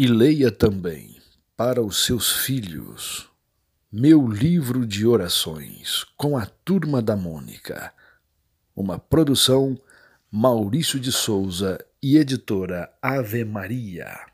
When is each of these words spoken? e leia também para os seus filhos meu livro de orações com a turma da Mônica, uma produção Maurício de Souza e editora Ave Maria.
e 0.00 0.06
leia 0.06 0.50
também 0.50 1.20
para 1.54 1.82
os 1.82 2.06
seus 2.06 2.32
filhos 2.32 3.28
meu 3.92 4.26
livro 4.26 4.86
de 4.86 5.06
orações 5.06 6.06
com 6.16 6.38
a 6.38 6.46
turma 6.46 7.02
da 7.02 7.14
Mônica, 7.14 7.92
uma 8.74 8.98
produção 8.98 9.78
Maurício 10.32 10.98
de 10.98 11.12
Souza 11.12 11.78
e 12.02 12.16
editora 12.16 12.90
Ave 13.02 13.44
Maria. 13.44 14.26